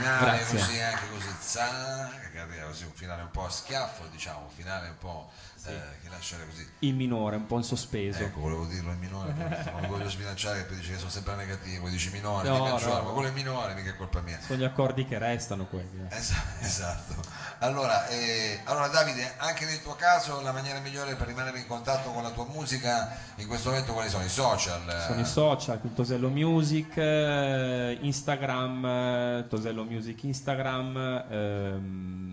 finale 0.02 0.36
Grazie. 0.36 0.58
così 0.58 0.80
anche 0.80 1.08
così, 1.12 1.34
zac, 1.40 2.21
che 2.46 2.52
arriva 2.52 2.66
così 2.66 2.84
un 2.84 2.92
finale 2.92 3.22
un 3.22 3.30
po' 3.30 3.44
a 3.46 3.50
schiaffo, 3.50 4.04
diciamo, 4.10 4.40
un 4.40 4.50
finale 4.54 4.88
un 4.88 4.98
po' 4.98 5.30
eh, 5.66 5.70
che 6.02 6.08
lascia 6.08 6.36
così. 6.48 6.68
In 6.80 6.96
minore, 6.96 7.36
un 7.36 7.46
po' 7.46 7.56
in 7.56 7.62
sospeso. 7.64 8.22
Ecco, 8.22 8.40
volevo 8.40 8.66
dirlo 8.66 8.90
in 8.92 8.98
minore, 8.98 9.32
non 9.32 9.80
mi 9.80 9.86
voglio 9.86 10.08
sbilanciare 10.10 10.58
che 10.60 10.64
poi 10.64 10.76
dice 10.76 10.92
che 10.92 10.98
sono 10.98 11.10
sempre 11.10 11.34
negativo, 11.36 11.88
dici 11.88 12.10
minore, 12.10 12.48
No, 12.48 12.58
no, 12.58 12.78
no. 12.78 13.02
ma 13.02 13.10
quello 13.10 13.28
è 13.28 13.32
minore, 13.32 13.74
mica 13.74 13.90
è 13.90 13.96
colpa 13.96 14.20
mia. 14.20 14.38
Sono 14.44 14.58
gli 14.58 14.64
accordi 14.64 15.04
che 15.06 15.18
restano 15.18 15.66
quelli. 15.66 16.06
eh. 16.10 16.16
Esatto, 16.16 16.64
esatto. 16.64 17.14
Allora, 17.60 18.08
eh, 18.08 18.60
allora 18.64 18.88
Davide, 18.88 19.34
anche 19.36 19.64
nel 19.66 19.80
tuo 19.82 19.94
caso 19.94 20.40
la 20.40 20.50
maniera 20.52 20.80
migliore 20.80 21.14
per 21.14 21.28
rimanere 21.28 21.58
in 21.58 21.66
contatto 21.68 22.10
con 22.10 22.22
la 22.24 22.30
tua 22.30 22.44
musica 22.46 23.16
in 23.36 23.46
questo 23.46 23.68
momento 23.70 23.92
quali 23.92 24.08
sono? 24.08 24.24
I 24.24 24.28
social? 24.28 25.04
Sono 25.06 25.20
i 25.20 25.24
social, 25.24 25.78
il 25.84 25.94
Tosello 25.94 26.28
Music, 26.28 26.96
eh, 26.96 27.98
Instagram, 28.00 28.84
eh, 28.84 29.46
Tosello 29.48 29.84
Music 29.84 30.22
Instagram, 30.24 31.24
ehm, 31.30 32.31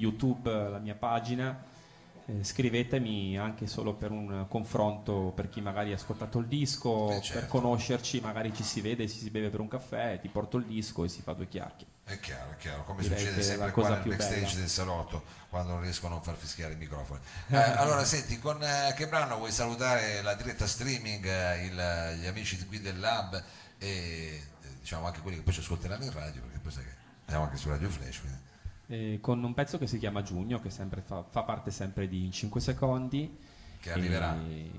YouTube, 0.00 0.50
la 0.50 0.78
mia 0.78 0.94
pagina. 0.94 1.68
Eh, 2.26 2.44
scrivetemi 2.44 3.36
anche 3.38 3.66
solo 3.66 3.94
per 3.94 4.10
un 4.12 4.46
confronto 4.48 5.32
per 5.34 5.48
chi 5.48 5.60
magari 5.60 5.90
ha 5.90 5.96
ascoltato 5.96 6.38
il 6.38 6.46
disco, 6.46 7.10
Eh, 7.10 7.20
certo. 7.22 7.40
per 7.40 7.48
conoscerci, 7.48 8.20
magari 8.20 8.54
ci 8.54 8.62
si 8.62 8.80
vede, 8.80 9.08
ci 9.08 9.18
si 9.18 9.30
beve 9.30 9.48
per 9.50 9.58
un 9.60 9.66
caffè, 9.68 10.18
ti 10.20 10.28
porto 10.28 10.56
il 10.58 10.64
disco 10.64 11.02
e 11.04 11.08
si 11.08 11.22
fa 11.22 11.32
due 11.32 11.48
chiacchiere. 11.48 11.90
È 12.04 12.20
chiaro, 12.20 12.52
è 12.52 12.56
chiaro, 12.56 12.84
come 12.84 13.02
Direi 13.02 13.18
succede 13.18 13.42
sempre 13.42 13.70
qua 13.72 13.88
nel 13.88 14.02
backstage 14.04 14.40
bella. 14.40 14.54
del 14.58 14.68
salotto 14.68 15.22
quando 15.48 15.72
non 15.72 15.80
riescono 15.82 16.12
a 16.12 16.16
non 16.16 16.24
far 16.24 16.36
fischiare 16.36 16.74
i 16.74 16.76
microfoni. 16.76 17.20
Eh, 17.50 17.56
allora, 17.56 18.04
senti, 18.04 18.38
con 18.38 18.62
eh, 18.62 18.94
che 18.96 19.08
brano 19.08 19.36
vuoi 19.38 19.50
salutare 19.50 20.22
la 20.22 20.34
diretta 20.34 20.66
streaming, 20.66 21.24
eh, 21.24 21.64
il- 21.66 22.20
gli 22.20 22.26
amici 22.26 22.64
qui 22.66 22.80
del 22.80 22.98
Lab 23.00 23.42
e 23.78 23.88
eh, 23.88 24.42
diciamo 24.78 25.06
anche 25.06 25.20
quelli 25.20 25.38
che 25.38 25.42
poi 25.42 25.52
ci 25.54 25.60
ascolteranno 25.60 26.04
in 26.04 26.12
radio, 26.12 26.40
perché 26.42 26.58
poi 26.58 26.70
sai 26.72 26.84
che 26.84 26.90
siamo 27.26 27.44
anche 27.44 27.56
su 27.56 27.68
Radio 27.68 27.88
Flash. 27.88 28.20
Quindi. 28.20 28.38
Eh, 28.92 29.18
con 29.20 29.40
un 29.44 29.54
pezzo 29.54 29.78
che 29.78 29.86
si 29.86 29.98
chiama 29.98 30.22
Giugno, 30.22 30.58
che 30.60 30.68
sempre 30.68 31.00
fa, 31.00 31.22
fa 31.22 31.44
parte 31.44 31.70
sempre 31.70 32.08
di 32.08 32.28
5 32.30 32.60
secondi. 32.60 33.38
Che 33.80 33.92
arriverà. 33.92 34.36
E- 34.48 34.70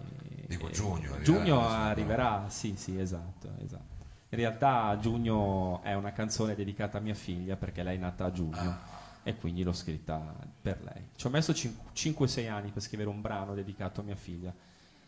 Dico 0.48 0.68
e- 0.68 0.72
giugno, 0.72 1.14
arriverà, 1.14 1.24
Giugno 1.24 1.68
arriverà, 1.68 2.46
sì, 2.50 2.76
sì, 2.76 3.00
esatto, 3.00 3.54
esatto. 3.64 4.00
In 4.30 4.38
realtà 4.38 4.98
Giugno 5.00 5.82
è 5.82 5.94
una 5.94 6.12
canzone 6.12 6.56
dedicata 6.56 6.98
a 6.98 7.02
mia 7.02 7.14
figlia 7.14 7.56
perché 7.56 7.84
lei 7.84 7.96
è 7.96 8.00
nata 8.00 8.26
a 8.26 8.32
giugno 8.32 8.58
Ah. 8.60 8.80
e 9.24 9.38
quindi 9.38 9.64
l'ho 9.64 9.72
scritta 9.72 10.36
per 10.62 10.82
lei. 10.84 11.08
Ci 11.16 11.26
ho 11.26 11.30
messo 11.30 11.54
5-6 11.54 12.50
anni 12.50 12.72
per 12.72 12.82
scrivere 12.82 13.08
un 13.10 13.22
brano 13.22 13.54
dedicato 13.54 14.02
a 14.02 14.04
mia 14.04 14.16
figlia. 14.16 14.54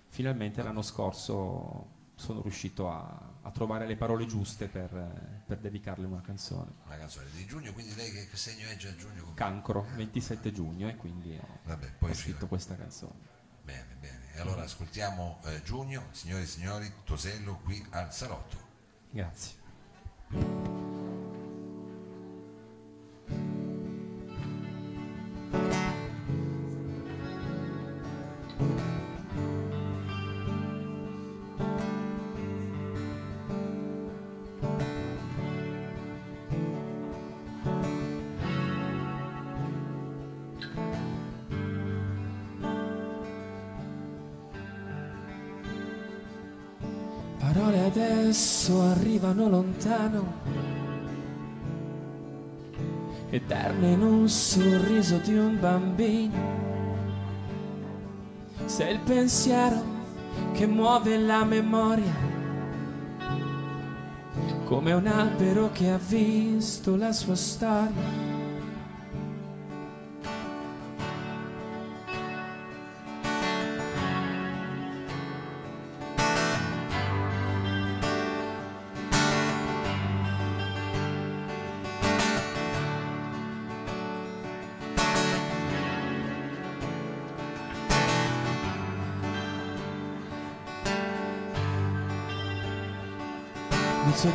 Finalmente 0.07 0.61
l'anno 0.63 0.81
scorso 0.81 1.87
sono 2.15 2.41
riuscito 2.41 2.89
a, 2.89 3.33
a 3.41 3.51
trovare 3.51 3.85
le 3.85 3.95
parole 3.95 4.25
giuste 4.25 4.67
per, 4.67 5.43
per 5.45 5.57
dedicarle 5.57 6.05
una 6.05 6.21
canzone. 6.21 6.71
Una 6.85 6.97
canzone 6.97 7.27
di 7.31 7.45
giugno, 7.45 7.73
quindi 7.73 7.95
lei 7.95 8.11
che, 8.11 8.27
segno 8.37 8.67
è 8.67 8.75
già 8.75 8.95
giugno? 8.95 9.23
Come- 9.23 9.35
Cancro, 9.35 9.85
27 9.95 10.51
giugno 10.51 10.87
e 10.87 10.95
quindi 10.95 11.37
ho, 11.37 11.59
Vabbè, 11.63 11.93
ho 11.99 12.13
scritto 12.13 12.47
questa 12.47 12.75
canzone. 12.75 13.31
Bene, 13.63 13.95
bene. 13.99 14.33
E 14.33 14.39
allora 14.39 14.63
ascoltiamo 14.63 15.39
eh, 15.45 15.61
giugno, 15.63 16.07
signori 16.11 16.43
e 16.43 16.47
signori, 16.47 16.91
Tosello 17.03 17.59
qui 17.63 17.85
al 17.91 18.13
salotto. 18.13 18.57
Grazie. 19.09 20.91
Parole 47.53 47.85
adesso 47.85 48.81
arrivano 48.81 49.47
lontano, 49.47 50.33
eterne 53.29 53.91
in 53.91 54.01
un 54.01 54.27
sorriso 54.27 55.17
di 55.17 55.37
un 55.37 55.59
bambino. 55.59 56.33
Sei 58.65 58.93
il 58.93 58.99
pensiero 59.01 59.83
che 60.53 60.65
muove 60.65 61.15
la 61.19 61.43
memoria, 61.43 62.15
come 64.65 64.93
un 64.93 65.05
albero 65.05 65.69
che 65.71 65.91
ha 65.91 65.99
visto 65.99 66.95
la 66.95 67.11
sua 67.11 67.35
storia. 67.35 68.22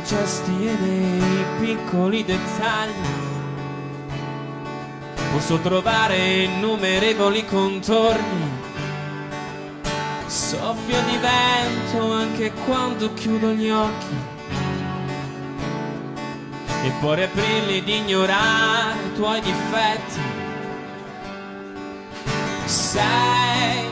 Gesti 0.09 0.65
e 0.65 0.73
nei 0.73 1.45
piccoli 1.59 2.25
dettagli. 2.25 3.07
Posso 5.31 5.59
trovare 5.59 6.45
innumerevoli 6.45 7.45
contorni, 7.45 8.49
soffio 10.25 10.99
di 11.03 11.17
vento 11.17 12.11
anche 12.11 12.51
quando 12.65 13.13
chiudo 13.13 13.51
gli 13.51 13.69
occhi. 13.69 14.15
E 16.85 16.91
poi 17.01 17.15
reprilli 17.15 17.83
di 17.83 17.97
ignorare 17.97 19.03
i 19.05 19.13
tuoi 19.13 19.41
difetti. 19.41 20.21
Sei, 22.65 23.85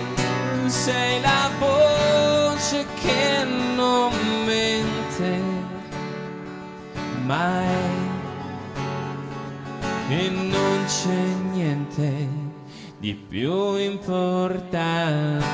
sei 0.66 1.22
la 1.22 1.52
voce 1.60 2.88
che 3.04 3.44
non 3.76 4.12
mente 4.46 5.57
mai 7.28 7.68
e 10.10 10.30
non 10.30 10.86
c'è 10.86 11.24
niente 11.52 12.28
di 13.00 13.14
più 13.14 13.76
importante. 13.76 15.46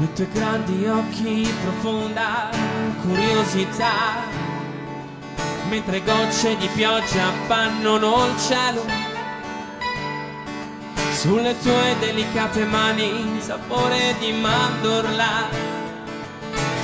Nei 0.00 0.12
tuoi 0.12 0.28
grandi 0.32 0.86
occhi 0.86 1.52
profonda 1.60 2.50
curiosità, 3.02 4.22
mentre 5.68 6.04
gocce 6.04 6.56
di 6.56 6.68
pioggia 6.68 7.26
appannano 7.26 8.26
il 8.26 8.38
cielo. 8.38 8.84
Sulle 11.10 11.58
tue 11.58 11.96
delicate 11.98 12.64
mani 12.64 13.40
sapore 13.40 14.14
di 14.20 14.30
mandorla, 14.34 15.48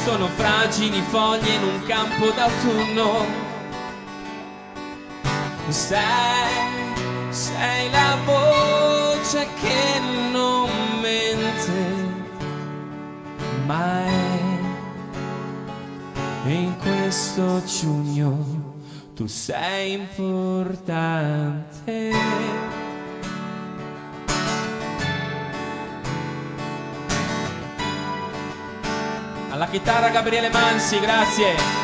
sono 0.05 0.27
fragili 0.35 1.01
foglie 1.09 1.55
in 1.55 1.63
un 1.63 1.87
campo 1.87 2.31
d'autunno. 2.31 3.27
Sei, 5.69 6.03
sei 7.29 7.91
la 7.93 8.17
voce 8.25 9.47
che 9.61 10.01
non 10.33 10.64
mai. 13.65 14.43
E 16.47 16.53
in 16.53 16.77
questo 16.79 17.63
giugno 17.65 18.73
tu 19.15 19.27
sei 19.27 19.93
importante. 19.93 21.63
Alla 29.51 29.67
chitarra 29.67 30.09
Gabriele 30.09 30.51
Mansi, 30.51 30.99
grazie. 30.99 31.84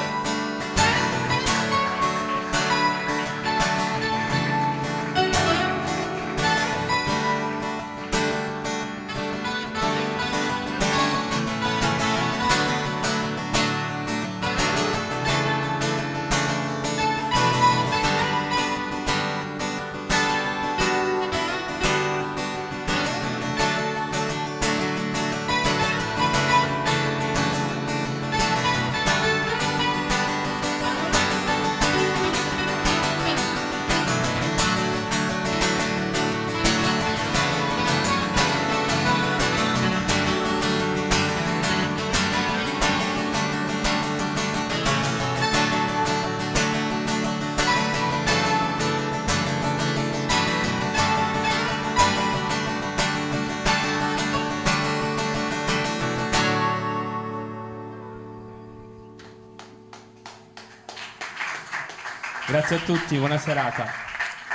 Grazie 62.61 62.77
a 62.77 62.81
tutti, 62.81 63.17
buona 63.17 63.39
serata. 63.39 63.87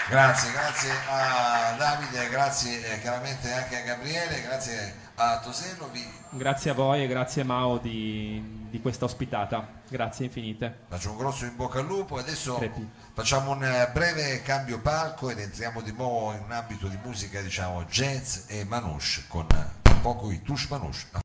Grazie, 0.07 0.51
grazie 0.51 0.91
a 1.09 1.75
Davide, 1.75 2.29
grazie 2.29 2.93
eh, 2.93 3.01
chiaramente 3.01 3.51
anche 3.51 3.81
a 3.81 3.83
Gabriele, 3.83 4.43
grazie 4.43 4.93
a 5.15 5.39
Tosello. 5.39 5.89
Vi 5.91 6.07
Grazie 6.29 6.69
a 6.69 6.73
voi 6.75 7.03
e 7.03 7.07
grazie 7.07 7.43
Mao 7.43 7.79
di, 7.79 8.67
di 8.69 8.79
questa 8.79 9.05
ospitata. 9.05 9.81
Grazie 9.89 10.25
infinite. 10.25 10.81
faccio 10.87 11.09
un 11.09 11.17
grosso 11.17 11.45
in 11.45 11.55
bocca 11.55 11.79
al 11.79 11.87
lupo. 11.87 12.17
Adesso 12.17 12.57
Crepi. 12.57 12.87
facciamo 13.11 13.53
un 13.53 13.63
eh, 13.63 13.89
breve 13.91 14.43
cambio 14.43 14.79
palco 14.79 15.31
ed 15.31 15.39
entriamo 15.39 15.81
di 15.81 15.91
nuovo 15.91 16.31
in 16.33 16.43
un 16.43 16.51
ambito 16.51 16.87
di 16.87 16.99
musica, 17.03 17.41
diciamo 17.41 17.85
jazz 17.85 18.43
e 18.45 18.65
manouche, 18.65 19.23
con 19.27 19.47
eh, 19.51 19.93
poco 20.03 20.29
i 20.29 20.43
touche 20.43 20.67
manouche. 20.69 21.23